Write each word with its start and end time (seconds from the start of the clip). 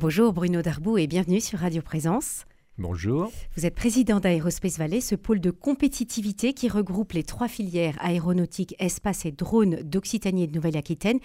Bonjour 0.00 0.32
Bruno 0.32 0.62
Darbou 0.62 0.96
et 0.96 1.06
bienvenue 1.06 1.42
sur 1.42 1.58
Radio 1.58 1.82
Présence. 1.82 2.46
Bonjour. 2.80 3.30
Vous 3.58 3.66
êtes 3.66 3.74
président 3.74 4.20
d'Aerospace 4.20 4.78
Valley, 4.78 5.02
ce 5.02 5.14
pôle 5.14 5.38
de 5.38 5.50
compétitivité 5.50 6.54
qui 6.54 6.66
regroupe 6.66 7.12
les 7.12 7.24
trois 7.24 7.46
filières 7.46 7.98
aéronautique, 8.00 8.74
espace 8.78 9.26
et 9.26 9.32
drone 9.32 9.82
d'Occitanie 9.82 10.44
et 10.44 10.46
de 10.46 10.54
Nouvelle-Aquitaine 10.54 11.18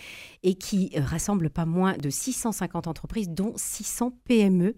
et 0.44 0.56
qui 0.56 0.92
euh, 0.98 1.02
rassemble 1.02 1.50
pas 1.50 1.66
moins 1.66 1.96
de 1.96 2.10
650 2.10 2.88
entreprises, 2.88 3.30
dont 3.30 3.54
600 3.56 4.12
PME. 4.26 4.76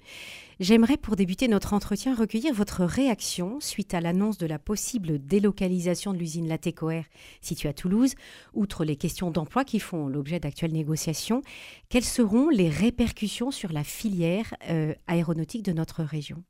J'aimerais 0.59 0.97
pour 0.97 1.15
débuter 1.15 1.47
notre 1.47 1.73
entretien 1.73 2.13
recueillir 2.13 2.53
votre 2.53 2.83
réaction 2.85 3.59
suite 3.59 3.95
à 3.95 3.99
l'annonce 3.99 4.37
de 4.37 4.45
la 4.45 4.59
possible 4.59 5.17
délocalisation 5.17 6.13
de 6.13 6.19
l'usine 6.19 6.47
Latécoère 6.47 7.05
située 7.41 7.69
à 7.69 7.73
Toulouse. 7.73 8.13
Outre 8.53 8.85
les 8.85 8.97
questions 8.97 9.31
d'emploi 9.31 9.65
qui 9.65 9.79
font 9.79 10.07
l'objet 10.07 10.39
d'actuelles 10.39 10.73
négociations, 10.73 11.41
quelles 11.89 12.05
seront 12.05 12.49
les 12.49 12.69
répercussions 12.69 13.49
sur 13.49 13.71
la 13.71 13.83
filière 13.83 14.53
euh, 14.69 14.93
aéronautique 15.07 15.63
de 15.63 15.73
notre 15.73 16.03
région? 16.03 16.43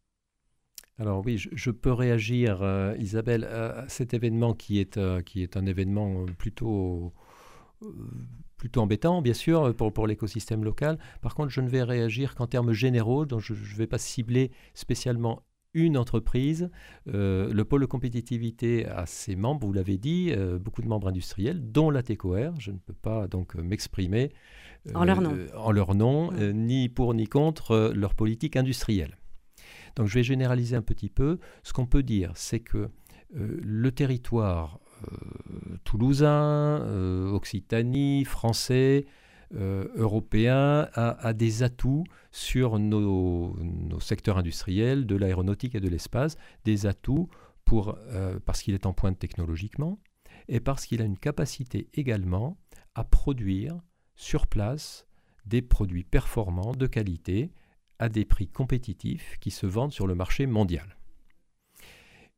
Alors 1.00 1.24
oui, 1.24 1.38
je, 1.38 1.72
peux 1.72 1.94
réagir, 1.94 2.64
euh, 2.64 2.96
Isabelle, 2.98 3.44
à 3.44 3.86
cet 3.88 4.16
événement 4.16 4.54
qui 4.54 4.80
est, 4.80 4.98
euh, 4.98 5.22
qui 5.22 5.44
est 5.44 5.55
un 5.55 5.68
événement 5.68 6.26
plutôt, 6.40 7.14
euh, 7.84 7.88
plutôt 8.58 8.82
embêtant, 8.82 9.22
bien 9.22 9.36
sûr, 9.36 9.76
pour, 9.76 9.94
pour 9.94 10.08
l'écosystème 10.08 10.64
local. 10.64 10.98
Par 11.22 11.36
contre, 11.36 11.50
je 11.50 11.62
ne 11.62 11.70
vais 11.70 11.84
réagir 11.84 12.34
qu'en 12.34 12.48
termes 12.48 12.72
généraux, 12.72 13.28
donc 13.28 13.41
je 13.41 13.54
ne 13.54 13.78
vais 13.78 13.86
pas 13.86 14.00
cibler 14.00 14.52
spécialement 14.74 15.44
une 15.76 15.98
entreprise. 15.98 16.72
le 17.05 17.62
pôle 17.62 17.82
de 17.82 17.86
compétitivité 17.86 18.88
a 18.88 19.05
ses 19.05 19.36
membres, 19.36 19.68
vous 19.68 19.74
l'avez 19.74 20.00
dit, 20.00 20.34
beaucoup 20.60 20.82
de 20.82 20.88
membres 20.88 21.10
industriels, 21.10 21.72
dont 21.72 21.91
la 21.91 22.02
TECOR. 22.02 22.60
Je 22.60 22.72
ne 22.72 22.80
peux 22.80 22.94
pas 22.94 23.27
donc 23.27 23.54
m'exprimer 23.54 24.32
en 24.96 25.04
leur 25.04 25.22
nom, 25.22 25.38
en 25.55 25.72
leur 25.72 25.94
nom 25.94 26.32
ni 26.32 26.90
pour 26.90 27.14
ni 27.14 27.27
contre 27.27 27.91
leur 27.94 28.16
politique 28.16 28.55
industrielle. 28.55 29.18
Donc 29.98 30.08
je 30.08 30.14
vais 30.14 30.24
généraliser 30.24 30.76
un 30.76 30.82
petit 30.82 31.10
peu. 31.10 31.40
Ce 31.63 31.74
qu'on 31.74 31.88
peut 31.88 32.04
dire, 32.04 32.32
c'est 32.35 32.60
que 32.60 32.90
euh, 33.35 33.60
le 33.62 33.91
territoire 33.91 34.80
euh, 35.12 35.77
toulousain, 35.84 36.82
euh, 36.84 37.32
Occitanie, 37.32 38.24
français, 38.24 39.05
européen 39.54 40.90
a, 40.94 41.32
des 41.32 41.63
atouts 41.63 42.04
sur 42.34 42.80
nos, 42.80 43.55
secteurs 44.02 44.38
industriels, 44.38 45.05
de 45.05 45.16
l'aéronautique 45.16 45.74
et 45.74 45.80
de 45.80 45.88
l'espace, 45.88 46.36
des 46.66 46.86
atouts 46.86 47.30
parce 48.46 48.62
qu'il 48.62 48.74
est 48.74 48.86
en 48.86 48.91
pointe 48.91 49.18
technologiquement 49.18 49.99
et 50.49 50.60
parce 50.60 50.86
qu'il 50.86 51.02
a 51.02 51.05
une 51.05 51.18
capacité 51.18 51.88
également 51.93 52.58
à 52.93 53.05
produire 53.05 53.80
sur 54.16 54.48
place 54.48 55.08
des 55.46 55.62
produits 55.62 56.04
performants 56.04 56.74
de 56.74 56.86
qualité 56.86 57.54
à 57.99 58.09
des 58.09 58.26
prix 58.26 58.48
compétitifs 58.48 59.37
qui 59.40 59.51
se 59.51 59.65
vendent 59.65 59.93
sur 59.93 60.07
le 60.07 60.15
marché 60.15 60.45
mondial. 60.45 60.98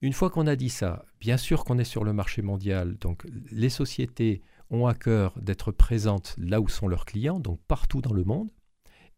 Une 0.01 0.13
fois 0.13 0.29
qu'on 0.29 0.47
a 0.47 0.55
dit 0.55 0.69
ça, 0.69 1.05
bien 1.19 1.35
sûr 1.35 1.65
qu'on 1.65 1.77
est 1.77 1.83
sur 1.83 2.03
le 2.03 2.13
marché 2.13 2.41
mondial, 2.41 2.97
donc 2.97 3.25
les 3.51 3.69
sociétés 3.69 4.41
ont 4.69 4.87
à 4.87 4.93
cœur 4.93 5.37
d'être 5.41 5.71
présentes 5.71 6.35
là 6.37 6.61
où 6.61 6.69
sont 6.69 6.87
leurs 6.87 7.05
clients, 7.05 7.39
donc 7.39 7.59
partout 7.67 8.01
dans 8.01 8.13
le 8.13 8.23
monde, 8.23 8.49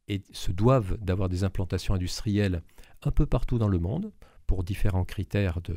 et 0.07 0.23
se 0.31 0.51
doivent 0.51 0.97
d'avoir 0.97 1.29
des 1.29 1.43
implantations 1.43 1.93
industrielles 1.93 2.63
un 3.03 3.11
peu 3.11 3.25
partout 3.27 3.59
dans 3.59 3.67
le 3.67 3.77
monde 3.77 4.11
pour 4.47 4.63
différents 4.63 5.05
critères 5.05 5.61
de, 5.61 5.75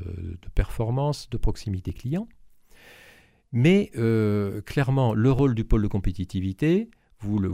performance, 0.55 1.29
de 1.29 1.37
proximité 1.37 1.93
client. 1.93 2.27
Mais 3.53 3.91
euh, 3.97 4.63
clairement, 4.63 5.15
le 5.15 5.31
rôle 5.31 5.55
du 5.55 5.65
pôle 5.65 5.83
de 5.83 5.89
compétitivité, 5.89 6.91
vous 7.21 7.39
le 7.39 7.53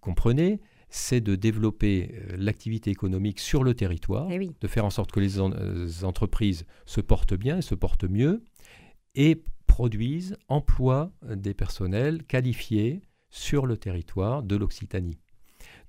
comprenez, 0.00 0.60
c'est 0.92 1.22
de 1.22 1.36
développer 1.36 2.12
euh, 2.12 2.36
l'activité 2.36 2.90
économique 2.90 3.40
sur 3.40 3.64
le 3.64 3.72
territoire, 3.72 4.28
eh 4.30 4.38
de 4.38 4.68
faire 4.68 4.84
en 4.84 4.90
sorte 4.90 5.10
que 5.10 5.20
les, 5.20 5.40
euh, 5.40 5.88
entreprises 6.02 6.66
se 6.84 7.00
portent 7.00 7.32
bien 7.32 7.58
et 7.58 7.62
se 7.62 7.74
portent 7.74 8.04
mieux, 8.04 8.44
et 9.14 9.42
produisent, 9.66 10.36
emploient 10.48 11.10
euh, 11.24 11.34
des 11.34 11.54
personnels 11.54 12.22
qualifiés 12.24 13.00
sur 13.30 13.64
le 13.64 13.78
territoire 13.78 14.42
de 14.42 14.54
l'Occitanie. 14.54 15.18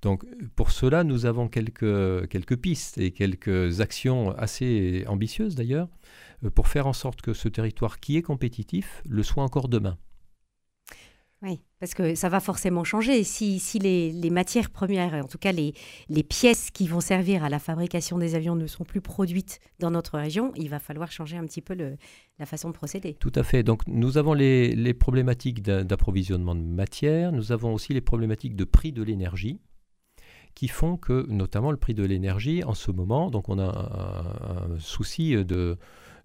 Donc 0.00 0.24
pour 0.56 0.70
cela, 0.70 1.04
nous 1.04 1.26
avons 1.26 1.48
quelques, 1.48 2.26
quelques 2.28 2.56
pistes 2.56 2.96
et 2.96 3.10
quelques 3.10 3.82
actions 3.82 4.30
assez 4.30 5.04
ambitieuses 5.06 5.54
d'ailleurs, 5.54 5.88
pour 6.54 6.68
faire 6.68 6.86
en 6.86 6.94
sorte 6.94 7.20
que 7.20 7.34
ce 7.34 7.48
territoire 7.48 8.00
qui 8.00 8.16
est 8.16 8.22
compétitif 8.22 9.02
le 9.06 9.22
soit 9.22 9.42
encore 9.42 9.68
demain. 9.68 9.98
Oui, 11.42 11.60
parce 11.84 11.92
que 11.92 12.14
ça 12.14 12.30
va 12.30 12.40
forcément 12.40 12.82
changer. 12.82 13.22
Si, 13.24 13.60
les, 13.78 14.30
matières 14.30 14.70
premières, 14.70 15.12
en 15.22 15.28
tout 15.28 15.36
cas 15.36 15.52
les, 15.52 15.74
pièces 16.22 16.70
qui 16.70 16.88
vont 16.88 17.02
servir 17.02 17.44
à 17.44 17.50
la 17.50 17.58
fabrication 17.58 18.16
des 18.16 18.34
avions 18.34 18.56
ne 18.56 18.66
sont 18.66 18.84
plus 18.84 19.02
produites 19.02 19.60
dans 19.80 19.90
notre 19.90 20.16
région, 20.16 20.50
il 20.56 20.70
va 20.70 20.78
falloir 20.78 21.12
changer 21.12 21.36
un 21.36 21.44
petit 21.44 21.60
peu 21.60 21.76
la 22.38 22.46
façon 22.46 22.70
de 22.70 22.72
procéder. 22.72 23.12
Tout 23.20 23.32
à 23.34 23.42
fait. 23.42 23.62
Donc 23.62 23.82
nous 23.86 24.16
avons 24.16 24.32
les, 24.32 24.94
problématiques 24.94 25.60
d'approvisionnement 25.62 26.54
de 26.54 26.62
matières, 26.62 27.32
nous 27.32 27.52
avons 27.52 27.74
aussi 27.74 27.92
les 27.92 28.00
problématiques 28.00 28.56
de 28.56 28.64
prix 28.64 28.92
de 28.92 29.02
l'énergie 29.02 29.60
qui 30.54 30.68
font 30.68 30.96
que, 30.96 31.26
notamment 31.28 31.70
le 31.70 31.76
prix 31.76 31.92
de 31.92 32.04
l'énergie, 32.04 32.64
en 32.64 32.72
ce 32.72 32.92
moment, 32.92 33.28
donc 33.28 33.50
on 33.50 33.58
a 33.58 34.70
un 34.72 34.78
souci 34.78 35.34
de, 35.34 35.76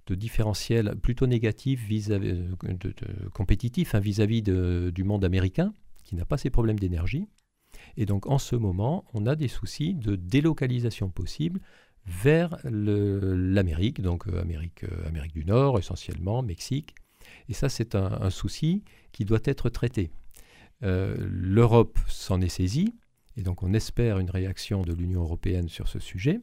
de 0.09 0.15
différentiel 0.15 0.95
plutôt 1.01 1.27
négatif 1.27 1.85
vis-à-vis 1.85 2.33
de, 2.33 2.89
compétitif 3.33 3.93
hein, 3.93 3.99
vis-à-vis 3.99 4.41
du 4.41 5.03
monde 5.03 5.23
américain 5.23 5.73
qui 6.03 6.15
n'a 6.15 6.25
pas 6.25 6.37
ces 6.37 6.49
problèmes 6.49 6.79
d'énergie. 6.79 7.27
Et 7.95 8.05
donc 8.05 8.27
en 8.27 8.39
ce 8.39 8.55
moment, 8.55 9.05
on 9.13 9.27
a 9.27 9.35
des 9.35 9.47
soucis 9.47 9.93
de 9.93 10.15
délocalisation 10.15 11.09
possible 11.09 11.59
vers 12.05 12.57
l'Amérique, 12.63 14.01
donc 14.01 14.27
euh, 14.27 14.41
Amérique, 14.41 14.83
euh, 14.83 15.07
Amérique 15.07 15.33
du 15.33 15.45
Nord 15.45 15.77
essentiellement, 15.77 16.41
Mexique. 16.41 16.95
Et 17.47 17.53
ça, 17.53 17.69
c'est 17.69 17.93
un, 17.93 18.29
souci 18.31 18.83
qui 19.11 19.25
doit 19.25 19.39
être 19.43 19.69
traité. 19.69 20.09
Euh, 20.83 21.15
L'Europe 21.19 21.99
s'en 22.07 22.41
est 22.41 22.49
saisie, 22.49 22.95
et 23.37 23.43
donc 23.43 23.61
on 23.61 23.73
espère 23.73 24.17
une 24.17 24.31
réaction 24.31 24.81
de 24.81 24.93
l'Union 24.93 25.21
européenne 25.21 25.69
sur 25.69 25.87
ce 25.87 25.99
sujet 25.99 26.39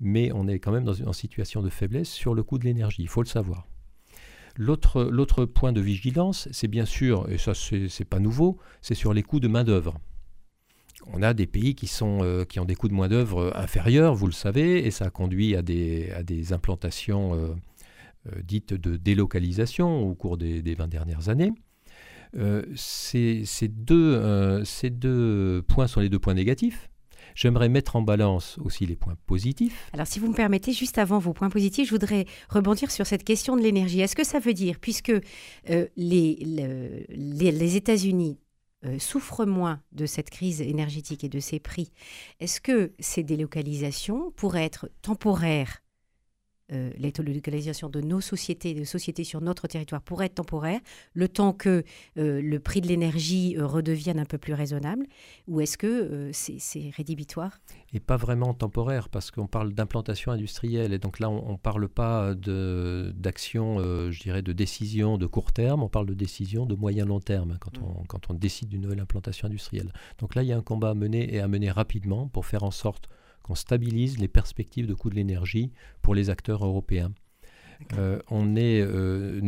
mais 0.00 0.30
on 0.32 0.48
est 0.48 0.58
quand 0.58 0.72
même 0.72 0.84
dans 0.84 0.92
une 0.92 1.12
situation 1.12 1.62
de 1.62 1.70
faiblesse 1.70 2.10
sur 2.10 2.34
le 2.34 2.42
coût 2.42 2.58
de 2.58 2.64
l'énergie, 2.64 3.02
il 3.02 3.08
faut 3.08 3.22
le 3.22 3.28
savoir. 3.28 3.66
L'autre 4.56 5.44
point 5.46 5.72
de 5.72 5.80
vigilance, 5.80 6.48
c'est 6.52 6.68
bien 6.68 6.84
sûr, 6.84 7.30
et 7.30 7.38
ça 7.38 7.54
c'est 7.54 8.04
pas 8.04 8.18
nouveau, 8.18 8.58
c'est 8.82 8.94
sur 8.94 9.14
les 9.14 9.22
coûts 9.22 9.40
de 9.40 9.48
main-d'œuvre. 9.48 9.98
On 11.06 11.22
a 11.22 11.34
des 11.34 11.46
pays 11.46 11.74
qui, 11.74 11.90
euh, 12.02 12.44
ont 12.58 12.64
des 12.64 12.74
coûts 12.74 12.88
de 12.88 12.94
main-d'œuvre 12.94 13.52
inférieurs, 13.56 14.14
vous 14.14 14.26
le 14.26 14.32
savez, 14.32 14.86
et 14.86 14.90
ça 14.90 15.06
a 15.06 15.10
conduit 15.10 15.56
à 15.56 15.62
des, 15.62 16.52
implantations 16.52 17.34
euh, 17.34 17.54
euh, 18.26 18.42
dites 18.42 18.74
de 18.74 18.96
délocalisation 18.96 20.02
au 20.02 20.14
cours 20.14 20.36
des, 20.36 20.62
des 20.62 20.74
20 20.74 20.88
dernières 20.88 21.28
années. 21.28 21.52
deux, 22.34 22.64
ces 24.64 24.90
deux 24.90 25.62
points 25.66 25.86
sont 25.86 26.00
les 26.00 26.08
deux 26.08 26.18
points 26.18 26.34
négatifs. 26.34 26.88
J'aimerais 27.34 27.68
mettre 27.68 27.96
en 27.96 28.02
balance 28.02 28.58
aussi 28.64 28.86
les 28.86 28.96
points 28.96 29.16
positifs. 29.26 29.90
Alors 29.92 30.06
si 30.06 30.18
vous 30.18 30.28
me 30.28 30.34
permettez, 30.34 30.72
juste 30.72 30.98
avant 30.98 31.18
vos 31.18 31.32
points 31.32 31.50
positifs, 31.50 31.86
je 31.86 31.92
voudrais 31.92 32.26
rebondir 32.48 32.90
sur 32.90 33.06
cette 33.06 33.24
question 33.24 33.56
de 33.56 33.62
l'énergie. 33.62 34.00
Est-ce 34.00 34.16
que 34.16 34.24
ça 34.24 34.38
veut 34.38 34.54
dire, 34.54 34.78
puisque 34.80 35.12
euh, 35.70 35.86
les, 35.96 37.76
États-Unis 37.76 38.38
euh, 38.84 38.98
souffrent 38.98 39.46
moins 39.46 39.80
de 39.92 40.06
cette 40.06 40.30
crise 40.30 40.60
énergétique 40.60 41.24
et 41.24 41.28
de 41.28 41.40
ses 41.40 41.60
prix, 41.60 41.92
est-ce 42.40 42.60
que 42.60 42.92
ces 42.98 43.22
délocalisations 43.22 44.32
pourraient 44.32 44.64
être 44.64 44.90
temporaires 45.02 45.81
euh, 46.72 46.90
localisation 47.22 47.88
de 47.88 48.00
nos 48.00 48.20
sociétés, 48.20 48.74
de 48.74 48.84
sociétés 48.84 49.24
sur 49.24 49.40
notre 49.40 49.66
territoire 49.66 50.02
pourrait 50.02 50.26
être 50.26 50.36
temporaire, 50.36 50.80
le 51.14 51.28
temps 51.28 51.52
que 51.52 51.84
euh, 52.18 52.40
le 52.42 52.58
prix 52.60 52.80
de 52.80 52.88
l'énergie 52.88 53.56
euh, 53.56 53.66
redevienne 53.66 54.18
un 54.18 54.24
peu 54.24 54.38
plus 54.38 54.54
raisonnable, 54.54 55.06
ou 55.48 55.60
est-ce 55.60 55.78
que 55.78 55.86
euh, 55.86 56.30
c'est 56.32 56.90
rédhibitoire? 56.96 57.60
Et 57.92 58.00
pas 58.00 58.16
vraiment 58.16 58.54
temporaire, 58.54 59.08
parce 59.08 59.30
qu'on 59.30 59.46
parle 59.46 59.72
d'implantation 59.72 60.32
industrielle, 60.32 60.92
et 60.92 60.98
donc 60.98 61.18
là, 61.18 61.28
on 61.30 61.52
ne 61.52 61.56
parle 61.56 61.88
pas 61.88 62.34
d'action, 62.34 63.78
je 64.10 64.20
dirais, 64.20 64.42
de 64.42 64.52
décision 64.52 65.18
de 65.18 65.26
court 65.26 65.52
terme, 65.52 65.82
on 65.82 65.88
parle 65.88 66.06
de 66.06 66.14
décision 66.14 66.66
de 66.66 66.74
moyen-long 66.74 67.20
terme 67.20 67.58
quand, 67.60 67.78
mmh. 67.78 67.84
on, 67.84 68.04
quand 68.04 68.30
on 68.30 68.34
décide 68.34 68.68
d'une 68.68 68.80
nouvelle 68.80 69.00
implantation 69.00 69.46
industrielle. 69.46 69.92
Donc 70.18 70.34
là, 70.34 70.42
il 70.42 70.48
y 70.48 70.52
a 70.52 70.56
un 70.56 70.62
combat 70.62 70.90
à 70.90 70.94
mener 70.94 71.34
et 71.34 71.40
à 71.40 71.48
mener 71.48 71.70
rapidement 71.70 72.28
pour 72.28 72.46
faire 72.46 72.62
en 72.62 72.70
sorte 72.70 73.08
qu'on 73.42 73.54
stabilise 73.54 74.18
les 74.18 74.28
perspectives 74.28 74.86
de 74.86 74.94
coût 74.94 75.10
de 75.10 75.14
l'énergie 75.14 75.72
pour 76.00 76.14
les 76.14 76.30
acteurs 76.30 76.64
européens. 76.64 77.12
Euh, 77.94 78.20
on 78.30 78.56
est, 78.56 78.80
euh, 78.80 79.40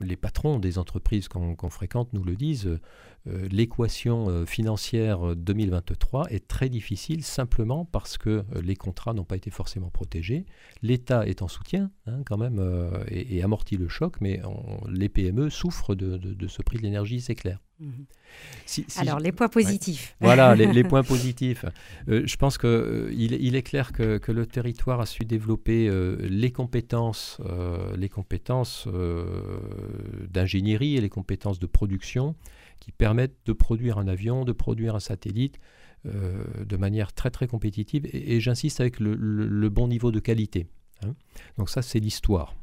les 0.00 0.16
patrons 0.16 0.58
des 0.58 0.78
entreprises 0.78 1.28
qu'on 1.28 1.70
fréquente 1.70 2.12
nous 2.12 2.24
le 2.24 2.36
disent, 2.36 2.80
euh, 3.26 3.48
l'équation 3.50 4.28
euh, 4.28 4.44
financière 4.44 5.34
2023 5.34 6.26
est 6.30 6.46
très 6.46 6.68
difficile 6.68 7.24
simplement 7.24 7.86
parce 7.86 8.18
que 8.18 8.44
les 8.62 8.76
contrats 8.76 9.14
n'ont 9.14 9.24
pas 9.24 9.36
été 9.36 9.50
forcément 9.50 9.88
protégés. 9.88 10.44
L'État 10.82 11.26
est 11.26 11.40
en 11.40 11.48
soutien 11.48 11.90
hein, 12.06 12.20
quand 12.26 12.36
même 12.36 12.62
et, 13.08 13.42
amortit 13.42 13.76
le 13.76 13.88
choc, 13.88 14.16
mais 14.20 14.40
les 14.88 15.08
PME 15.08 15.50
souffrent 15.50 15.94
de, 15.94 16.46
ce 16.46 16.62
prix 16.62 16.78
de 16.78 16.82
l'énergie, 16.82 17.20
c'est 17.20 17.34
clair. 17.34 17.60
Mhm. 17.80 18.06
Alors, 18.98 19.18
les 19.18 19.32
points 19.32 19.48
positifs. 19.48 20.16
Voilà, 20.20 20.54
les, 20.54 20.84
points 20.84 21.02
positifs. 21.02 21.64
je 22.06 22.36
pense 22.36 22.58
qu'il 22.58 23.32
il 23.32 23.56
est 23.56 23.62
clair 23.62 23.92
que, 23.92 24.18
que, 24.18 24.32
le 24.32 24.46
territoire 24.46 25.00
a 25.00 25.06
su 25.06 25.24
développer 25.24 25.90
les 26.20 26.52
compétences, 26.52 27.40
les 27.96 28.08
compétences 28.08 28.88
d'ingénierie 30.30 30.96
et 30.96 31.00
les 31.00 31.10
compétences 31.10 31.58
de 31.58 31.66
production 31.66 32.34
qui 32.84 32.92
permettent 32.92 33.38
de 33.46 33.54
produire 33.54 33.96
un 33.96 34.06
avion, 34.08 34.44
de 34.44 34.52
produire 34.52 34.94
un 34.94 35.00
satellite 35.00 35.58
euh, 36.04 36.44
de 36.66 36.76
manière 36.76 37.14
très 37.14 37.30
très 37.30 37.46
compétitive 37.46 38.06
et, 38.12 38.40
j'insiste 38.40 38.78
avec 38.78 39.00
le, 39.00 39.68
bon 39.70 39.88
niveau 39.88 40.12
de 40.12 40.20
qualité. 40.20 40.66
Hein. 41.02 41.14
Donc 41.56 41.70
ça 41.70 41.80
c'est 41.80 41.98
l'histoire. 41.98 42.54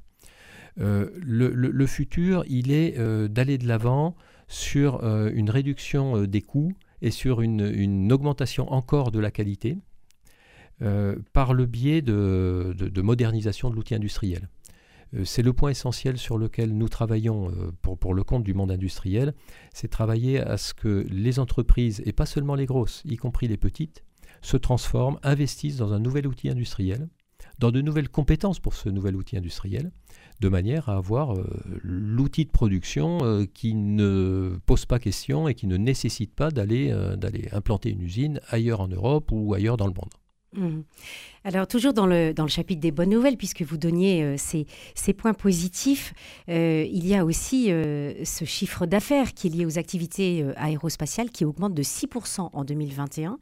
Euh, 0.79 1.09
le, 1.15 1.85
futur, 1.87 2.43
il 2.47 2.71
est 2.71 2.99
euh, 2.99 3.27
d'aller 3.27 3.57
de 3.57 3.67
l'avant 3.67 4.15
sur 4.47 5.03
une 5.03 5.49
réduction 5.49 6.25
des 6.25 6.41
coûts 6.43 6.73
et 7.01 7.09
sur 7.09 7.41
une, 7.41 8.11
augmentation 8.11 8.71
encore 8.71 9.09
de 9.09 9.19
la 9.19 9.31
qualité 9.31 9.79
par 11.33 11.53
le 11.53 11.65
biais 11.65 12.01
de 12.03 13.01
modernisation 13.01 13.71
de 13.71 13.75
l'outil 13.75 13.95
industriel. 13.95 14.49
Euh, 15.13 15.25
c'est 15.25 15.41
le 15.41 15.53
point 15.53 15.71
essentiel 15.71 16.17
sur 16.17 16.37
lequel 16.37 16.73
nous 16.73 16.89
travaillons 16.89 17.49
euh, 17.51 17.71
pour, 17.81 18.13
le 18.13 18.23
compte 18.23 18.43
du 18.43 18.53
monde 18.53 18.71
industriel, 18.71 19.33
c'est 19.73 19.89
travailler 19.89 20.39
à 20.39 20.57
ce 20.57 20.73
que 20.73 21.05
les 21.09 21.39
entreprises, 21.39 22.01
et 22.05 22.13
pas 22.13 22.25
seulement 22.25 22.55
les 22.55 22.65
grosses, 22.65 23.01
y 23.05 23.17
compris 23.17 23.47
les 23.47 23.57
petites, 23.57 24.03
se 24.41 24.57
transforment, 24.57 25.19
investissent 25.23 25.77
dans 25.77 25.93
un 25.93 25.99
nouvel 25.99 26.27
outil 26.27 26.49
industriel, 26.49 27.09
dans 27.59 27.71
de 27.71 27.81
nouvelles 27.81 28.09
compétences 28.09 28.59
pour 28.59 28.73
ce 28.73 28.89
nouvel 28.89 29.15
outil 29.15 29.37
industriel, 29.37 29.91
de 30.39 30.49
manière 30.49 30.89
à 30.89 30.95
avoir 30.95 31.35
euh, 31.35 31.45
l'outil 31.83 32.45
de 32.45 32.49
production 32.49 33.45
qui 33.53 33.75
ne 33.75 34.59
pose 34.65 34.85
pas 34.85 34.99
question 34.99 35.47
et 35.47 35.53
qui 35.53 35.67
ne 35.67 35.77
nécessite 35.77 36.33
pas 36.33 36.49
d'aller 36.49 36.91
implanter 37.51 37.91
une 37.91 38.01
usine 38.01 38.39
ailleurs 38.49 38.81
en 38.81 38.87
Europe 38.87 39.31
ou 39.31 39.53
ailleurs 39.53 39.77
dans 39.77 39.87
le 39.87 39.93
monde. 39.93 40.09
Mmh. 40.53 40.81
Alors, 41.45 41.65
toujours 41.65 41.93
dans 41.93 42.05
le, 42.05 42.33
dans 42.33 42.43
le 42.43 42.49
chapitre 42.49 42.81
des 42.81 42.91
bonnes 42.91 43.09
nouvelles, 43.11 43.37
puisque 43.37 43.61
vous 43.61 43.77
donniez 43.77 44.21
euh, 44.21 44.35
ces, 44.37 44.67
ces, 44.95 45.13
points 45.13 45.33
positifs, 45.33 46.13
euh, 46.49 46.85
il 46.91 47.07
y 47.07 47.15
a 47.15 47.23
aussi 47.23 47.71
euh, 47.71 48.25
ce 48.25 48.43
chiffre 48.43 48.85
d'affaires 48.85 49.33
qui 49.33 49.47
est 49.47 49.49
lié 49.49 49.65
aux 49.65 49.79
activités 49.79 50.45
aérospatiales 50.57 51.29
qui 51.29 51.45
augmente 51.45 51.73
de 51.73 51.83
6% 51.83 52.49
en 52.51 52.65
2021, 52.65 53.39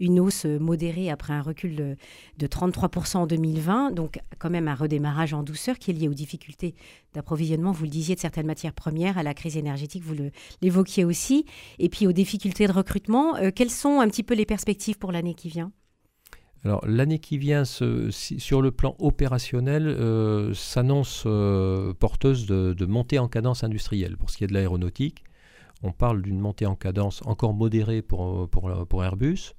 une 0.00 0.18
hausse 0.18 0.46
modérée 0.46 1.10
après 1.10 1.32
un 1.32 1.40
recul 1.40 1.76
de, 1.76 1.96
de 2.38 2.46
33% 2.48 3.18
en 3.18 3.26
2020, 3.28 3.92
donc 3.92 4.18
quand 4.40 4.50
même 4.50 4.66
un 4.66 4.74
redémarrage 4.74 5.34
en 5.34 5.44
douceur 5.44 5.78
qui 5.78 5.92
est 5.92 5.94
lié 5.94 6.08
aux 6.08 6.14
difficultés 6.14 6.74
d'approvisionnement, 7.14 7.70
vous 7.70 7.84
le 7.84 7.90
disiez, 7.90 8.16
de 8.16 8.20
certaines 8.20 8.46
matières 8.46 8.74
premières, 8.74 9.16
à 9.16 9.22
la 9.22 9.32
crise 9.32 9.56
énergétique, 9.56 10.02
vous 10.02 10.16
l'évoquiez 10.60 11.04
aussi, 11.04 11.46
et 11.78 11.88
puis 11.88 12.08
aux 12.08 12.12
difficultés 12.12 12.66
de 12.66 12.72
recrutement. 12.72 13.36
quelles 13.54 13.70
sont 13.70 14.00
un 14.00 14.08
petit 14.08 14.24
peu 14.24 14.34
les 14.34 14.44
perspectives 14.44 14.98
pour 14.98 15.12
l'année 15.12 15.34
qui 15.34 15.48
vient? 15.48 15.70
L'année 16.86 17.18
qui 17.18 17.38
vient, 17.38 17.64
sur 17.64 18.62
le 18.62 18.70
plan 18.70 18.94
opérationnel, 18.98 19.86
euh, 19.86 20.52
s'annonce 20.54 21.24
euh, 21.26 21.94
porteuse 21.94 22.46
de, 22.46 22.86
montée 22.86 23.18
en 23.18 23.28
cadence 23.28 23.64
industrielle. 23.64 24.16
Pour 24.16 24.30
ce 24.30 24.36
qui 24.36 24.44
est 24.44 24.48
de 24.48 24.54
l'aéronautique, 24.54 25.24
on 25.82 25.92
parle 25.92 26.22
d'une 26.22 26.38
montée 26.38 26.66
en 26.66 26.74
cadence 26.74 27.22
encore 27.24 27.54
modérée 27.54 28.02
pour, 28.02 28.48
Airbus. 29.02 29.52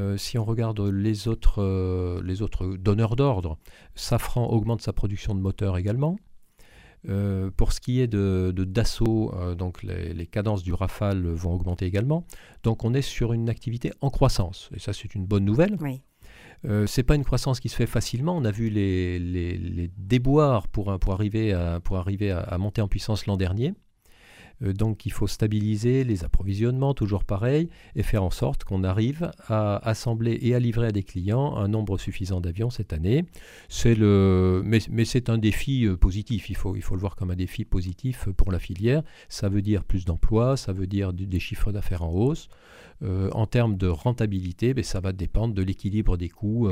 Euh, 0.00 0.16
si 0.16 0.38
on 0.38 0.44
regarde 0.44 0.80
les 0.80 1.28
autres, 1.28 2.76
donneurs 2.76 3.16
d'ordre, 3.16 3.58
Safran 3.94 4.46
augmente 4.48 4.82
sa 4.82 4.92
production 4.92 5.34
de 5.34 5.40
moteurs 5.40 5.78
également. 5.78 6.16
pour 7.56 7.72
ce 7.72 7.80
qui 7.80 8.00
est 8.00 8.08
de, 8.08 8.52
Dassault, 8.56 9.32
donc 9.56 9.84
les, 9.84 10.26
cadences 10.26 10.64
du 10.64 10.72
Rafale 10.72 11.26
vont 11.28 11.54
augmenter 11.54 11.86
également. 11.86 12.26
Donc 12.64 12.84
on 12.84 12.92
est 12.92 13.02
sur 13.02 13.32
une 13.32 13.48
activité 13.48 13.92
en 14.00 14.10
croissance. 14.10 14.68
Et 14.74 14.80
ça, 14.80 14.92
c'est 14.92 15.14
une 15.14 15.26
bonne 15.26 15.44
nouvelle. 15.44 15.76
Euh, 16.66 16.86
c'est 16.86 17.02
pas 17.02 17.14
une 17.14 17.24
croissance 17.24 17.60
qui 17.60 17.68
se 17.68 17.76
fait 17.76 17.86
facilement. 17.86 18.36
On 18.36 18.44
a 18.44 18.50
vu 18.50 18.70
les, 18.70 19.18
les, 19.18 19.90
déboires 19.96 20.68
pour, 20.68 20.98
pour, 20.98 21.12
arriver, 21.12 21.52
à, 21.52 21.80
pour 21.80 21.96
arriver 21.98 22.30
à, 22.30 22.56
monter 22.58 22.80
en 22.80 22.88
puissance 22.88 23.26
l'an 23.26 23.36
dernier. 23.36 23.74
Euh, 24.64 24.72
donc 24.72 25.06
il 25.06 25.12
faut 25.12 25.26
stabiliser 25.26 26.04
les 26.04 26.24
approvisionnements, 26.24 26.94
toujours 26.94 27.24
pareil, 27.24 27.68
et 27.94 28.02
faire 28.02 28.22
en 28.22 28.30
sorte 28.30 28.64
qu'on 28.64 28.84
arrive 28.84 29.30
à 29.46 29.76
assembler 29.88 30.38
et 30.42 30.54
à 30.54 30.58
livrer 30.58 30.88
à 30.88 30.92
des 30.92 31.02
clients 31.02 31.56
un 31.56 31.68
nombre 31.68 31.98
suffisant 31.98 32.40
d'avions 32.40 32.70
cette 32.70 32.92
année. 32.92 33.24
Mais, 33.84 35.04
c'est 35.04 35.28
un 35.28 35.38
défi 35.38 35.86
euh, 35.86 35.96
positif. 35.96 36.50
Il 36.50 36.56
faut, 36.56 36.74
le 36.74 37.00
voir 37.00 37.16
comme 37.16 37.30
un 37.30 37.36
défi 37.36 37.64
positif 37.64 38.28
pour 38.36 38.52
la 38.52 38.58
filière. 38.58 39.02
Ça 39.28 39.48
veut 39.48 39.62
dire 39.62 39.84
plus 39.84 40.04
d'emplois, 40.04 40.56
ça 40.56 40.72
veut 40.72 40.86
dire 40.86 41.12
des 41.12 41.40
chiffres 41.40 41.72
d'affaires 41.72 42.02
en 42.02 42.12
hausse. 42.12 42.48
Euh, 43.02 43.28
en 43.32 43.46
termes 43.46 43.76
de 43.76 43.88
rentabilité, 43.88 44.72
ben, 44.72 44.84
ça 44.84 45.00
va 45.00 45.12
dépendre 45.12 45.52
de 45.52 45.62
l'équilibre 45.62 46.16
des 46.16 46.28
coûts, 46.28 46.68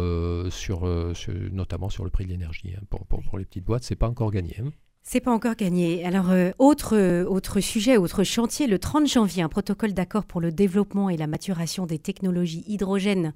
notamment 1.53 1.91
sur 1.91 2.05
le 2.05 2.11
prix 2.11 2.25
de 2.25 2.31
l'énergie. 2.31 2.75
Hein. 2.77 2.83
Pour, 2.89 3.06
pour, 3.06 3.39
les 3.39 3.44
petites 3.44 3.65
boîtes, 3.65 3.85
c'est 3.85 3.97
pas 3.97 4.09
encore 4.09 4.31
gagné. 4.31 4.56
Hein. 4.61 4.71
C'est 5.04 5.20
pas 5.20 5.32
encore 5.32 5.56
gagné. 5.56 6.04
Alors, 6.04 6.31
euh, 6.31 6.52
autre, 6.58 6.96
euh, 6.96 7.25
autre 7.25 7.58
sujet, 7.58 7.96
autre 7.96 8.22
chantier, 8.22 8.69
le 8.69 8.78
30 8.78 9.08
janvier, 9.08 9.43
un 9.43 9.49
protocole 9.49 9.94
d'accord 9.94 10.25
pour 10.25 10.40
le 10.40 10.52
développement 10.52 11.10
et 11.10 11.16
la 11.16 11.26
maturation 11.26 11.87
des 11.87 11.99
technologies 11.99 12.62
hydrogènes 12.69 13.32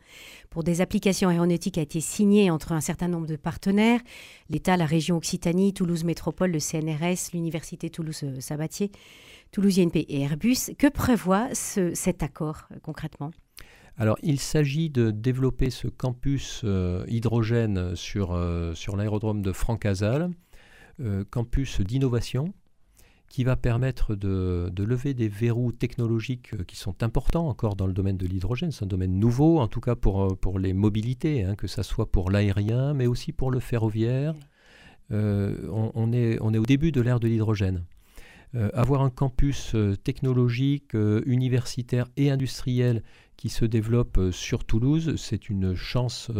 pour 0.48 0.62
des 0.62 0.80
applications 0.80 1.28
aéronautiques 1.28 1.76
a 1.76 1.82
été 1.82 2.00
signé 2.00 2.52
entre 2.52 2.70
un 2.70 2.80
certain 2.80 3.08
nombre 3.08 3.26
de 3.26 3.34
partenaires, 3.34 4.00
l'État, 4.48 4.76
la 4.76 4.86
région 4.86 5.16
Occitanie, 5.16 5.74
Toulouse 5.74 6.04
Métropole, 6.04 6.52
le 6.52 6.60
CNRS, 6.60 7.32
l'Université 7.34 7.90
Toulouse-Sabatier, 7.90 8.92
Toulouse 9.50 9.80
INP 9.80 10.06
et 10.08 10.20
Airbus. 10.22 10.72
Que 10.78 10.86
prévoit 10.86 11.48
cet 11.52 12.22
accord 12.22 12.68
concrètement? 12.82 13.32
Alors, 13.98 14.18
il 14.22 14.38
s'agit 14.38 14.88
de 14.88 15.10
développer 15.10 15.70
ce 15.70 15.88
campus 15.88 16.64
hydrogène 17.08 17.96
sur, 17.96 18.38
sur 18.74 18.96
l'aérodrome 18.96 19.42
de 19.42 19.52
Francazal 19.52 20.22
euh, 20.24 20.28
campus 21.30 21.80
d'innovation 21.80 22.54
qui 23.28 23.44
va 23.44 23.56
permettre 23.56 24.14
de, 24.14 24.72
lever 24.78 25.14
des 25.14 25.28
verrous 25.28 25.72
technologiques 25.72 26.54
euh, 26.54 26.64
qui 26.64 26.76
sont 26.76 27.02
importants 27.02 27.48
encore 27.48 27.76
dans 27.76 27.86
le 27.86 27.92
domaine 27.92 28.16
de 28.16 28.26
l'hydrogène. 28.26 28.70
C'est 28.70 28.84
un 28.84 28.88
domaine 28.88 29.18
nouveau, 29.18 29.58
en 29.58 29.68
tout 29.68 29.80
cas 29.80 29.94
pour, 29.96 30.22
euh, 30.22 30.34
pour 30.34 30.58
les 30.58 30.72
mobilités, 30.72 31.44
hein, 31.44 31.54
que 31.54 31.66
ce 31.66 31.82
soit 31.82 32.10
pour 32.10 32.30
l'aérien, 32.30 32.94
mais 32.94 33.06
aussi 33.06 33.32
pour 33.32 33.50
le 33.50 33.60
ferroviaire. 33.60 34.34
on, 35.10 36.12
est, 36.12 36.38
on 36.40 36.54
est 36.54 36.58
au 36.58 36.66
début 36.66 36.92
de 36.92 37.00
l'ère 37.00 37.20
de 37.20 37.28
l'hydrogène. 37.28 37.84
Avoir 38.72 39.02
un 39.02 39.10
campus 39.10 39.74
technologique, 40.04 40.94
universitaire 40.94 42.06
et 42.16 42.30
industriel 42.30 43.02
qui 43.36 43.48
se 43.48 43.64
développe 43.64 44.18
sur 44.30 44.64
Toulouse, 44.64 45.14
c'est 45.16 45.50
une 45.50 45.74
chance 45.74 46.30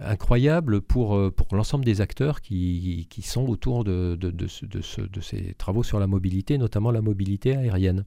incroyable 0.00 0.80
pour, 0.80 1.16
euh, 1.16 1.34
l'ensemble 1.52 1.84
des 1.84 2.00
acteurs 2.00 2.40
qui, 2.40 3.06
sont 3.22 3.46
autour 3.46 3.84
de, 3.84 4.18
ces 5.20 5.54
travaux 5.54 5.82
sur 5.82 5.98
la 5.98 6.06
mobilité, 6.06 6.58
notamment 6.58 6.90
la 6.90 7.02
mobilité 7.02 7.56
aérienne. 7.56 8.04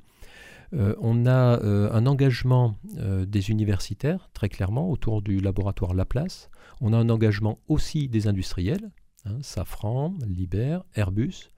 Euh, 0.73 0.95
on 0.99 1.25
a 1.25 1.61
euh, 1.61 1.91
un 1.93 2.05
engagement 2.05 2.77
des 2.93 3.49
universitaires, 3.51 4.29
très 4.33 4.49
clairement, 4.49 4.89
autour 4.89 5.21
du 5.21 5.39
laboratoire 5.39 5.93
Laplace. 5.93 6.49
On 6.81 6.91
a 6.93 6.97
un 6.97 7.09
engagement 7.09 7.59
aussi 7.67 8.07
des 8.09 8.27
industriels, 8.27 8.91
hein, 9.25 9.37
Safran, 9.41 10.15
Liber, 10.27 10.79
Airbus, 10.95 11.51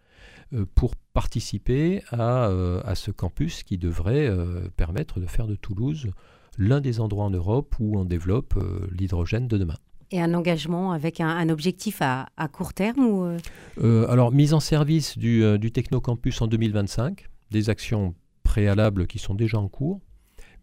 pour 0.76 0.96
participer 1.14 2.04
à, 2.10 2.46
à, 2.86 2.96
ce 2.96 3.12
campus 3.12 3.64
qui 3.64 3.78
devrait 3.78 4.32
permettre 4.76 5.20
de 5.20 5.26
faire 5.26 5.48
de 5.48 5.56
Toulouse 5.56 6.10
l'un 6.58 6.82
des 6.82 7.00
endroits 7.00 7.26
en 7.26 7.30
Europe 7.30 7.76
où 7.80 8.00
on 8.00 8.06
développe 8.06 8.56
l'hydrogène 8.92 9.48
de 9.48 9.58
demain. 9.58 9.78
Et 10.12 10.22
un 10.22 10.34
engagement 10.34 10.94
avec 10.94 11.20
un, 11.20 11.50
objectif 11.50 12.02
à, 12.02 12.28
court 12.52 12.74
terme 12.74 13.06
ou 13.06 13.26
euh? 13.26 13.38
Euh, 13.80 14.08
Alors, 14.10 14.32
mise 14.32 14.54
en 14.54 14.62
service 14.62 15.18
du, 15.18 15.44
euh, 15.44 15.58
du 15.58 15.72
Technocampus 15.72 16.42
en 16.42 16.48
2025, 16.48 17.28
des 17.52 17.70
actions 17.70 18.16
préalables 18.44 19.06
qui 19.06 19.20
sont 19.20 19.36
déjà 19.36 19.60
en 19.60 19.68
cours. 19.68 20.00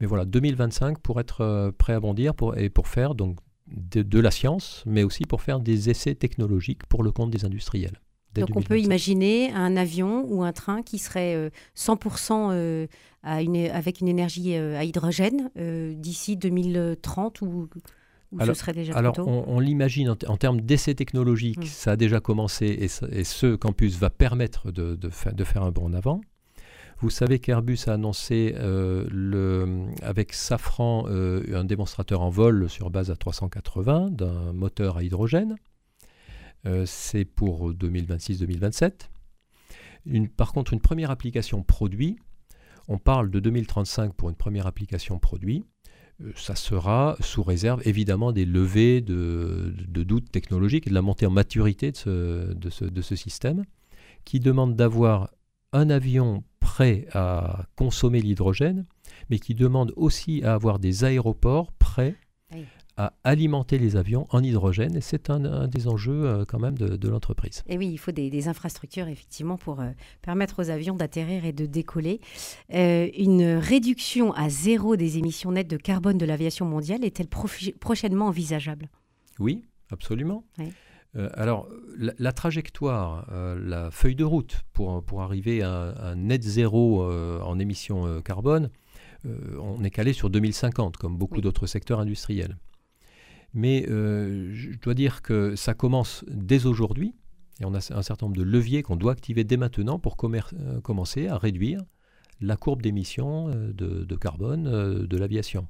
Mais 0.01 0.07
voilà, 0.07 0.25
2025 0.25 0.99
pour 0.99 1.21
être 1.21 1.73
prêt 1.77 1.93
à 1.93 2.01
bondir 2.01 2.35
pour, 2.35 2.57
et 2.57 2.71
pour 2.71 2.89
faire 2.89 3.15
donc 3.15 3.39
de, 3.69 4.19
la 4.19 4.31
science, 4.31 4.83
mais 4.87 5.03
aussi 5.05 5.25
pour 5.25 5.43
faire 5.43 5.61
des 5.61 5.91
essais 5.91 6.15
technologiques 6.15 6.85
pour 6.87 7.03
le 7.03 7.13
compte 7.13 7.31
des 7.31 7.45
industriels. 7.45 8.01
Donc 8.35 8.57
on 8.57 8.63
peut 8.63 8.81
imaginer 8.81 9.53
un 9.53 9.77
avion 9.77 10.25
ou 10.29 10.43
un 10.43 10.53
train 10.53 10.83
qui 10.83 10.99
serait 10.99 11.51
100% 11.77 12.89
à 13.23 13.43
une, 13.43 13.57
avec 13.71 14.01
une 14.01 14.09
énergie 14.09 14.55
à 14.57 14.85
hydrogène 14.85 15.51
d'ici 15.97 16.37
2030 16.37 17.43
ou 17.43 17.69
alors, 18.39 18.57
alors 18.95 19.19
on, 19.29 19.61
l'imagine 19.61 20.11
en, 20.27 20.37
termes 20.37 20.61
d'essais 20.61 20.95
technologiques, 20.95 21.59
hmm. 21.59 21.67
ça 21.67 21.93
a 21.93 21.97
déjà 21.97 22.21
commencé 22.21 22.67
et, 22.67 23.25
ce 23.25 23.55
campus 23.55 23.97
va 23.99 24.11
permettre 24.11 24.73
de, 24.73 24.99
faire 25.11 25.63
un 25.63 25.71
bond 25.71 25.87
en 25.87 25.95
avant. 25.95 26.21
Vous 27.01 27.11
savez 27.11 27.39
qu'Airbus 27.39 27.81
a 27.87 27.93
annoncé 27.93 28.55
le, 28.57 29.87
avec 30.03 30.33
Safran 30.33 31.07
un 31.07 31.65
démonstrateur 31.65 32.23
en 32.23 32.31
vol 32.31 32.69
sur 32.69 32.91
base 32.91 33.11
à 33.11 33.17
380 33.17 34.11
d'un 34.11 34.53
moteur 34.53 34.97
à 34.97 35.03
hydrogène. 35.03 35.57
C'est 36.87 37.25
pour 37.25 37.73
2026-2027. 37.73 39.09
par 40.37 40.53
contre, 40.53 40.73
une 40.73 40.81
première 40.81 41.11
application 41.11 41.63
produit, 41.63 42.17
on 42.89 42.99
parle 42.99 43.31
de 43.31 43.41
2035 43.41 44.15
pour 44.15 44.29
une 44.29 44.35
première 44.35 44.67
application 44.67 45.19
produit. 45.19 45.65
Euh, 46.23 46.33
ça 46.37 46.55
sera 46.55 47.17
sous 47.21 47.43
réserve 47.43 47.83
évidemment 47.87 48.33
des 48.33 48.45
levées 48.45 49.01
de, 49.01 49.75
doutes 49.89 50.31
technologiques 50.31 50.87
et 50.87 50.91
de 50.91 50.95
la 50.95 51.03
montée 51.03 51.27
en 51.27 51.31
maturité 51.31 51.93
de 51.93 51.97
ce, 52.71 52.85
de 52.85 53.03
ce 53.03 53.17
système, 53.17 53.65
qui 54.25 54.41
demande 54.41 54.77
d'avoir 54.77 55.31
un 55.73 55.91
avion 55.91 56.45
prêt 56.61 57.07
à 57.13 57.67
consommer 57.77 58.21
l'hydrogène, 58.21 58.87
mais 59.29 59.39
qui 59.39 59.55
demande 59.55 59.93
aussi 59.97 60.43
à 60.45 60.55
avoir 60.55 60.79
des 60.79 61.05
aéroports 61.05 61.73
prêts 61.73 62.17
à 62.97 63.13
alimenter 63.25 63.79
les 63.79 63.97
avions 63.97 64.27
en 64.31 64.43
hydrogène 64.43 64.97
et 64.97 65.01
c'est 65.01 65.29
un, 65.31 65.67
des 65.67 65.89
enjeux 65.89 66.25
euh, 66.25 66.45
quand 66.45 66.61
même 66.61 66.79
de, 66.79 67.09
l'entreprise. 67.09 67.63
Et 67.69 67.77
oui, 67.77 67.89
il 67.89 67.99
faut 67.99 68.13
des, 68.13 68.49
infrastructures 68.49 69.09
effectivement 69.09 69.57
pour 69.57 69.81
euh, 69.81 69.91
permettre 70.23 70.63
aux 70.63 70.71
avions 70.71 70.95
d'atterrir 70.95 71.45
et 71.45 71.53
de 71.53 71.67
décoller. 71.67 72.21
Euh, 72.73 73.09
une 73.17 73.45
réduction 73.45 74.33
à 74.35 74.49
zéro 74.49 74.97
des 74.97 75.19
émissions 75.19 75.53
nettes 75.53 75.69
de 75.69 75.77
carbone 75.77 76.19
de 76.19 76.27
l'aviation 76.27 76.67
mondiale 76.67 77.05
est-elle 77.05 77.29
prochainement 77.29 78.27
envisageable? 78.27 78.89
Oui, 79.39 79.65
absolument. 79.91 80.45
alors, 81.15 81.69
la, 81.97 82.33
trajectoire, 82.33 83.27
la 83.33 83.91
feuille 83.91 84.15
de 84.15 84.25
route 84.25 84.63
pour, 84.73 85.03
pour 85.03 85.23
arriver 85.23 85.63
à 85.63 85.95
un 86.01 86.15
net 86.17 86.43
zéro 86.43 87.03
en 87.05 87.59
émissions 87.59 88.21
carbone, 88.23 88.71
on 89.25 89.83
est 89.83 89.91
calé 89.91 90.13
sur 90.13 90.31
2050, 90.31 90.97
comme 90.97 91.17
beaucoup 91.17 91.41
d'autres 91.41 91.67
secteurs 91.67 92.01
industriels. 92.01 92.57
Mais 93.55 93.87
euh, 93.89 94.51
je 94.53 94.77
dois 94.81 94.95
dire 94.95 95.23
que 95.23 95.55
ça 95.55 95.75
commence 95.75 96.25
dès 96.29 96.67
aujourd'hui, 96.67 97.15
et 97.61 97.65
on 97.65 97.73
a 97.73 97.79
un 97.79 98.03
certain 98.03 98.27
nombre 98.27 98.37
de 98.37 98.43
leviers 98.43 98.83
qu'on 98.83 98.97
doit 98.97 99.13
activer 99.13 99.45
dès 99.45 99.57
maintenant 99.57 100.01
pour 100.01 100.17
euh, 100.25 100.81
commencer 100.81 101.29
à 101.29 101.39
réduire 101.39 101.81
la 102.41 102.57
courbe 102.57 102.83
d'émissions 102.83 103.49
euh, 103.49 103.73
de, 103.73 104.17
carbone 104.17 105.07
de 105.07 105.17
l'aviation. 105.17 105.69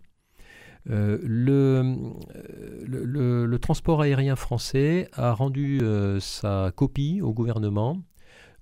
Le, 0.86 1.96
le, 2.84 3.58
transport 3.58 4.02
aérien 4.02 4.36
français 4.36 5.08
a 5.14 5.32
rendu 5.32 5.80
sa 6.20 6.72
copie 6.76 7.22
au 7.22 7.32
gouvernement 7.32 8.02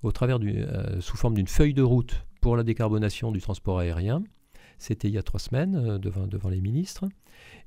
au 0.04 0.12
travers 0.12 0.38
du, 0.38 0.64
sous 1.00 1.16
forme 1.16 1.34
d'une 1.34 1.48
feuille 1.48 1.74
de 1.74 1.82
route 1.82 2.24
pour 2.40 2.56
la 2.56 2.62
décarbonation 2.62 3.32
du 3.32 3.40
transport 3.40 3.80
aérien. 3.80 4.22
C'était 4.78 5.08
il 5.08 5.14
y 5.14 5.18
a 5.18 5.24
trois 5.24 5.40
semaines 5.40 5.98
devant, 5.98 6.28
devant 6.28 6.48
les 6.48 6.60
ministres. 6.60 7.08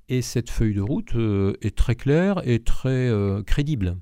Et 0.08 0.22
cette 0.22 0.50
feuille 0.50 0.76
de 0.76 0.82
route 0.82 1.16
euh, 1.16 1.54
est 1.62 1.76
très 1.76 1.96
claire 1.96 2.48
et 2.48 2.60
très 2.60 3.10
euh, 3.10 3.42
crédible. 3.44 3.98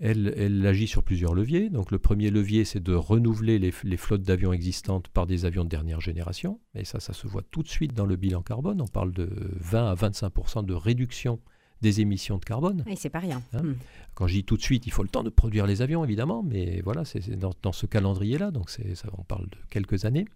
Elle, 0.00 0.66
agit 0.66 0.88
sur 0.88 1.02
plusieurs 1.02 1.34
leviers. 1.34 1.70
Donc 1.70 1.90
le 1.90 1.98
premier 1.98 2.30
levier, 2.30 2.64
c'est 2.64 2.82
de 2.82 2.94
renouveler 2.94 3.58
les, 3.58 3.96
flottes 3.96 4.22
d'avions 4.22 4.52
existantes 4.52 5.08
par 5.08 5.26
des 5.26 5.44
avions 5.44 5.64
de 5.64 5.68
dernière 5.68 6.00
génération. 6.00 6.60
Et 6.74 6.84
ça, 6.84 7.00
ça 7.00 7.12
se 7.12 7.26
voit 7.26 7.42
tout 7.50 7.62
de 7.62 7.68
suite 7.68 7.94
dans 7.94 8.04
le 8.04 8.16
bilan 8.16 8.42
carbone. 8.42 8.82
On 8.82 8.88
parle 8.88 9.12
de 9.12 9.30
20 9.60 9.90
à 9.90 9.94
25% 9.94 10.66
de 10.66 10.74
réduction 10.74 11.40
des 11.80 12.00
émissions 12.00 12.38
de 12.38 12.44
carbone. 12.44 12.82
Et 12.86 12.96
c'est 12.96 13.08
pas 13.08 13.20
rien. 13.20 13.42
Hein 13.52 13.62
hmm. 13.62 13.74
Quand 14.14 14.26
je 14.26 14.34
dis 14.34 14.44
tout 14.44 14.56
de 14.56 14.62
suite, 14.62 14.86
il 14.86 14.92
faut 14.92 15.02
le 15.02 15.08
temps 15.08 15.22
de 15.22 15.30
produire 15.30 15.66
les 15.66 15.80
avions, 15.80 16.04
évidemment, 16.04 16.42
mais 16.42 16.80
voilà, 16.82 17.04
c'est 17.04 17.38
dans, 17.38 17.52
dans, 17.62 17.72
ce 17.72 17.86
calendrier-là, 17.86 18.50
donc 18.50 18.70
ça, 18.70 18.82
on 19.18 19.22
parle 19.22 19.44
de 19.44 19.58
quelques 19.70 20.04
années. 20.04 20.26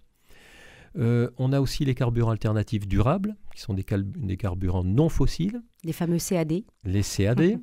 Euh, 0.97 1.31
on 1.37 1.53
a 1.53 1.61
aussi 1.61 1.85
les 1.85 1.95
carburants 1.95 2.31
alternatifs 2.31 2.87
durables, 2.87 3.37
qui 3.55 3.61
sont 3.61 3.75
des, 3.75 3.85
carburants 3.85 4.85
non 4.85 5.09
fossiles. 5.09 5.63
Les 5.85 5.93
fameux 5.93 6.19
CAD. 6.19 6.63
Les 6.85 7.03
CAD, 7.03 7.41
mhm. 7.41 7.63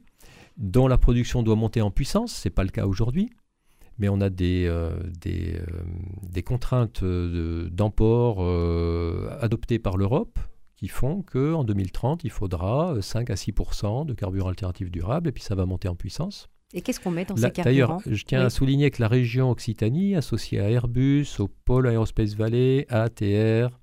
dont 0.58 0.88
la 0.88 0.98
production 0.98 1.44
doit 1.44 1.55
monter 1.55 1.82
en 1.82 1.91
puissance. 1.91 2.34
Ce 2.34 2.48
n'est 2.48 2.53
pas 2.53 2.63
le 2.63 2.70
cas 2.70 2.86
aujourd'hui. 2.86 3.29
Mais 3.98 4.10
on 4.10 4.20
a 4.20 4.29
des, 4.29 4.65
euh, 4.67 4.91
des, 5.22 5.55
euh, 5.55 5.65
des, 6.24 6.44
contraintes 6.44 7.03
d'emport 7.03 8.41
adoptées 9.41 9.79
par 9.79 9.96
l'Europe 9.96 10.38
qui 10.75 10.89
font 10.89 11.22
qu'en 11.22 11.63
2030, 11.63 12.25
il 12.25 12.29
faudra 12.29 13.01
5 13.01 13.29
à 13.29 13.36
6% 13.36 14.05
de 14.05 14.13
carburants 14.13 14.50
alternatifs 14.50 14.91
durables, 14.91 15.29
et 15.29 15.32
puis 15.32 15.41
ça 15.41 15.55
va 15.55 15.65
monter 15.65 15.88
en 15.88 15.96
puissance. 15.96 16.50
Et 16.75 16.82
qu'est-ce 16.82 17.00
qu'on 17.00 17.10
met 17.10 17.24
dans 17.24 17.38
ces 17.38 17.51
carburants 17.51 17.63
D'ailleurs, 17.63 18.01
je 18.05 18.24
tiens 18.25 18.41
à 18.41 18.50
souligner 18.50 18.91
que 18.91 19.01
la 19.01 19.08
région 19.08 19.50
Occitanie, 19.50 20.15
associée 20.15 20.60
à 20.60 20.70
Airbus, 20.70 21.25
au 21.39 21.48
pôle 21.48 21.88
Aerospace 21.88 22.36
Valley, 22.36 22.86
à 22.89 23.03
ATR 23.03 23.79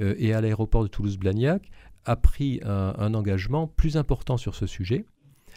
euh, 0.00 0.14
et 0.18 0.34
à 0.34 0.42
l'aéroport 0.42 0.82
de 0.82 0.88
Toulouse-Blagnac, 0.88 1.70
a 2.04 2.16
pris 2.16 2.60
un, 2.64 3.14
engagement 3.14 3.66
plus 3.66 3.96
important 3.96 4.36
sur 4.36 4.54
ce 4.54 4.66
sujet. 4.66 5.06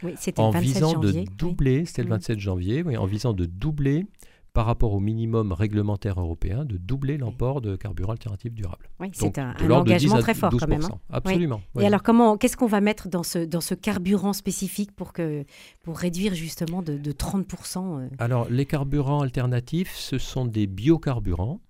Oui, 0.03 0.15
en 0.37 0.51
visant 0.51 0.97
de 0.97 1.25
doubler, 1.37 1.85
c'était 1.85 2.03
le 2.03 2.09
27 2.09 2.37
mm. 2.37 2.39
janvier, 2.39 2.83
oui, 2.83 2.97
en 2.97 3.05
visant 3.05 3.33
de 3.33 3.45
doubler 3.45 4.05
par 4.53 4.65
rapport 4.65 4.93
au 4.93 4.99
minimum 4.99 5.53
réglementaire 5.53 6.19
européen, 6.19 6.65
de 6.65 6.77
doubler 6.77 7.17
l'emport 7.17 7.61
de 7.61 7.75
carburants 7.75 8.11
alternatifs 8.11 8.53
durables. 8.53 8.89
Oui, 8.99 9.09
c'est 9.13 9.37
un, 9.37 9.53
engagement 9.69 10.19
très 10.19 10.33
fort 10.33 10.53
quand 10.57 10.67
même. 10.67 10.83
Hein. 10.83 10.99
Absolument. 11.09 11.61
Et 11.79 11.85
alors, 11.85 12.03
comment, 12.03 12.37
qu'est-ce 12.37 12.57
qu'on 12.57 12.67
va 12.67 12.81
mettre 12.81 13.07
dans 13.07 13.23
ce, 13.23 13.39
dans 13.39 13.61
ce 13.61 13.75
carburant 13.75 14.33
spécifique 14.33 14.91
pour, 14.91 15.13
que, 15.13 15.45
pour 15.83 15.97
réduire 15.97 16.33
justement 16.33 16.81
de, 16.81 16.97
de 16.97 17.11
30% 17.11 18.01
euh? 18.01 18.09
Alors, 18.19 18.47
les 18.49 18.65
carburants 18.65 19.21
alternatifs, 19.21 19.95
ce 19.95 20.17
sont 20.17 20.45
des 20.45 20.67
biocarburants 20.67 21.61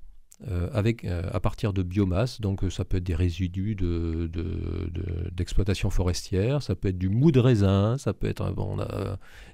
euh, 0.47 0.69
avec, 0.73 1.05
euh, 1.05 1.21
à 1.31 1.39
partir 1.39 1.71
de 1.71 1.83
biomasse. 1.83 2.41
Donc, 2.41 2.63
euh, 2.63 2.71
ça 2.71 2.83
peut 2.83 2.97
être 2.97 3.03
des 3.03 3.13
résidus 3.13 3.75
d'exploitation 5.35 5.89
de, 5.89 5.93
forestière, 5.93 6.63
ça 6.63 6.73
peut 6.73 6.87
être 6.87 6.97
du 6.97 7.09
mou 7.09 7.31
de 7.31 7.39
raisin, 7.39 7.99
ça 7.99 8.11
peut 8.13 8.25
être 8.25 8.51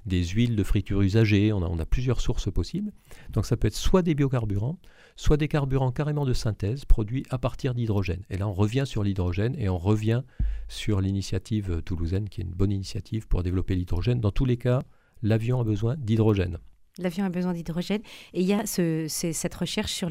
des 0.06 0.24
huiles 0.24 0.56
de 0.56 0.62
friture 0.62 1.02
usagées, 1.02 1.52
on 1.52 1.62
a, 1.62 1.66
on 1.66 1.78
a, 1.78 1.84
plusieurs 1.84 2.22
sources 2.22 2.50
possibles. 2.50 2.90
Donc, 3.30 3.44
ça 3.44 3.58
peut 3.58 3.68
être 3.68 3.76
soit 3.76 4.00
des 4.00 4.14
biocarburants, 4.14 4.78
soit 5.14 5.36
des 5.36 5.48
carburants 5.48 5.92
carrément 5.92 6.24
de 6.24 6.32
synthèse 6.32 6.86
produits 6.86 7.26
à 7.28 7.36
partir 7.36 7.74
d'hydrogène. 7.74 8.22
Et 8.30 8.38
là, 8.38 8.48
on 8.48 8.54
revient 8.54 8.84
sur 8.86 9.02
l'hydrogène 9.02 9.56
et 9.58 9.68
on 9.68 9.76
revient 9.76 10.22
sur 10.68 11.02
l'initiative 11.02 11.82
toulousaine, 11.84 12.30
qui 12.30 12.40
est 12.40 12.44
une 12.44 12.54
bonne 12.54 12.72
initiative 12.72 13.28
pour 13.28 13.42
développer 13.42 13.74
l'hydrogène. 13.74 14.20
Dans 14.20 14.32
tous 14.32 14.46
les 14.46 14.56
cas, 14.56 14.82
l'avion 15.22 15.60
a 15.60 15.64
besoin 15.64 15.96
d'hydrogène. 15.98 16.56
L'avion 16.98 17.24
a 17.24 17.28
besoin 17.28 17.52
d'hydrogène. 17.52 18.02
Et 18.34 18.40
il 18.40 18.46
y 18.46 18.52
a 18.52 18.66
cette 18.66 19.54
recherche 19.54 19.92
sur 19.92 20.10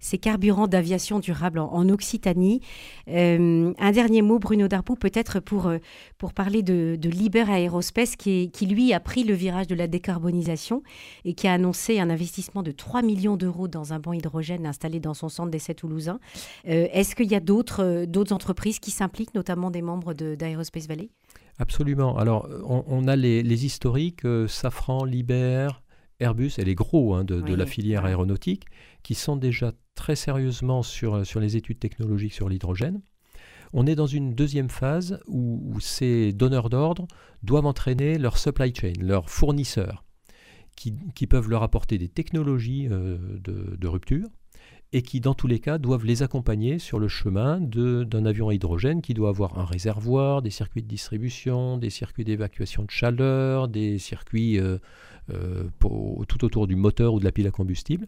ces 0.00 0.18
carburants 0.18 0.68
d'aviation 0.68 1.20
durable 1.20 1.58
en, 1.58 1.88
Occitanie. 1.88 2.60
Euh, 3.08 3.72
un 3.78 3.90
dernier 3.92 4.22
mot, 4.22 4.38
Bruno 4.38 4.68
Darboux, 4.68 4.96
peut-être 4.96 5.40
pour, 5.40 5.66
euh, 5.66 5.78
pour 6.16 6.32
parler 6.32 6.62
de, 6.62 6.98
Liber 7.02 7.44
Aerospace, 7.48 8.16
qui, 8.16 8.50
lui 8.62 8.92
a 8.92 9.00
pris 9.00 9.24
le 9.24 9.34
virage 9.34 9.66
de 9.66 9.74
la 9.74 9.86
décarbonisation 9.86 10.82
et 11.24 11.34
qui 11.34 11.48
a 11.48 11.52
annoncé 11.52 12.00
un 12.00 12.08
investissement 12.08 12.62
de 12.62 12.70
3 12.70 13.02
millions 13.02 13.36
d'euros 13.36 13.68
dans 13.68 13.92
un 13.92 13.98
banc 13.98 14.12
hydrogène 14.12 14.66
installé 14.66 15.00
dans 15.00 15.14
son 15.14 15.28
centre 15.28 15.50
d'essai 15.50 15.74
toulousain. 15.74 16.20
Euh, 16.68 16.88
est-ce 16.92 17.14
qu'il 17.14 17.30
y 17.30 17.34
a 17.34 17.40
d'autres 17.40 18.06
d'autres 18.06 18.32
entreprises 18.32 18.78
qui 18.78 18.90
s'impliquent, 18.90 19.34
notamment 19.34 19.70
des 19.70 19.82
membres 19.82 20.14
d'Aerospace 20.14 20.86
Valley? 20.86 21.10
Absolument. 21.58 22.16
Alors, 22.16 22.48
on, 22.64 23.06
a 23.06 23.16
les 23.16 23.66
historiques, 23.66 24.22
Safran, 24.48 25.04
Liber, 25.04 25.68
Airbus 26.20 26.52
et 26.58 26.64
les 26.64 26.74
gros 26.74 27.14
hein, 27.14 27.24
de, 27.24 27.54
la 27.54 27.66
filière 27.66 28.04
aéronautique, 28.04 28.66
qui 29.02 29.14
sont 29.14 29.36
déjà 29.36 29.72
très 29.94 30.16
sérieusement 30.16 30.82
sur, 30.82 31.26
sur 31.26 31.40
les 31.40 31.56
études 31.56 31.78
technologiques 31.78 32.34
sur 32.34 32.48
l'hydrogène. 32.48 33.00
On 33.72 33.86
est 33.86 33.94
dans 33.94 34.06
une 34.06 34.34
deuxième 34.34 34.68
phase 34.68 35.20
où, 35.26 35.78
ces 35.80 36.32
donneurs 36.32 36.68
d'ordre 36.68 37.06
doivent 37.42 37.66
entraîner 37.66 38.18
leur 38.18 38.36
supply 38.36 38.74
chain, 38.74 38.92
leurs 39.00 39.30
fournisseurs, 39.30 40.04
qui, 40.76 41.26
peuvent 41.26 41.48
leur 41.48 41.62
apporter 41.62 41.96
des 41.96 42.08
technologies 42.08 42.88
euh, 42.90 43.18
de, 43.40 43.86
rupture 43.86 44.28
et 44.92 45.02
qui, 45.02 45.20
dans 45.20 45.34
tous 45.34 45.46
les 45.46 45.58
cas, 45.58 45.78
doivent 45.78 46.04
les 46.04 46.22
accompagner 46.22 46.78
sur 46.78 46.98
le 46.98 47.08
chemin 47.08 47.60
d'un 47.60 48.26
avion 48.26 48.48
à 48.48 48.54
hydrogène 48.54 49.00
qui 49.00 49.14
doit 49.14 49.30
avoir 49.30 49.58
un 49.58 49.64
réservoir, 49.64 50.42
des 50.42 50.50
circuits 50.50 50.82
de 50.82 50.88
distribution, 50.88 51.78
des 51.78 51.90
circuits 51.90 52.24
d'évacuation 52.24 52.84
de 52.84 52.90
chaleur, 52.90 53.68
des 53.68 53.98
circuits 53.98 54.58
euh, 54.60 54.78
euh, 55.30 55.64
tout 55.80 56.44
autour 56.44 56.66
du 56.66 56.76
moteur 56.76 57.14
ou 57.14 57.20
de 57.20 57.24
la 57.24 57.32
pile 57.32 57.46
à 57.46 57.50
combustible. 57.50 58.06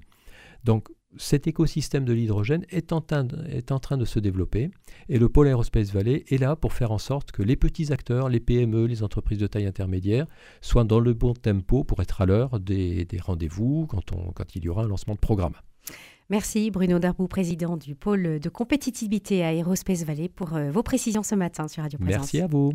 Donc 0.64 0.88
cet 1.17 1.47
écosystème 1.47 2.05
de 2.05 2.12
l'hydrogène 2.12 2.67
est, 2.71 2.93
en 2.93 3.00
train 3.00 3.25
de, 3.25 4.05
se 4.05 4.19
développer 4.19 4.71
et 5.09 5.19
le 5.19 5.29
pôle 5.29 5.47
Aerospace 5.47 5.93
Valley 5.93 6.25
est 6.29 6.38
là 6.38 6.57
pour 6.57 6.73
faire 6.73 6.91
en 6.91 6.99
sorte 6.99 7.31
que 7.31 7.43
les 7.43 7.55
petits 7.55 7.93
acteurs, 7.93 8.29
les 8.29 8.41
PME, 8.41 8.87
les 8.87 9.03
entreprises 9.03 9.38
de 9.38 9.47
taille 9.47 9.67
intermédiaire 9.67 10.26
soient 10.61 10.85
dans 10.85 11.00
le 11.00 11.14
bon 11.14 11.33
tempo 11.33 11.85
pour 11.85 12.03
être 12.03 12.21
à 12.21 12.26
l'heure 12.26 12.59
des, 12.59 13.07
rendez-vous 13.21 13.87
quand 13.87 14.57
il 14.57 14.64
y 14.64 14.69
aura 14.69 14.83
un 14.83 14.88
lancement 14.88 15.14
de 15.14 15.21
programme. 15.21 15.55
Merci 16.31 16.71
Bruno 16.71 16.99
Darbou, 16.99 17.28
président 17.28 17.76
du 17.76 17.95
pôle 17.95 18.40
de 18.40 18.49
compétitivité 18.49 19.45
à 19.45 19.52
Aerospace 19.52 20.04
Valley, 20.04 20.28
pour 20.28 20.54
euh, 20.54 20.71
vos 20.71 20.83
précisions 20.83 21.23
ce 21.23 21.35
matin 21.35 21.69
sur 21.69 21.83
Radio 21.83 21.99
Présence. 21.99 22.21
Merci 22.21 22.40
à 22.40 22.47
vous. 22.47 22.73